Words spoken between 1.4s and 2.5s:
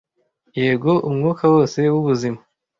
wose wubuzima